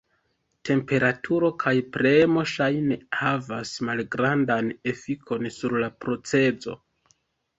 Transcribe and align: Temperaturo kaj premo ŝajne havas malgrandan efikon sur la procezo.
Temperaturo 0.67 1.49
kaj 1.63 1.73
premo 1.97 2.45
ŝajne 2.53 2.97
havas 3.19 3.73
malgrandan 3.89 4.71
efikon 4.93 5.47
sur 5.59 5.77
la 5.83 5.91
procezo. 6.07 6.75